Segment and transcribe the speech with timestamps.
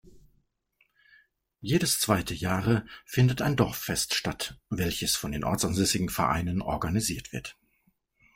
[1.61, 7.55] Jedes zweite Jahre findet ein Dorffest statt, welches von den ortsansässigen Vereinen organisiert wird.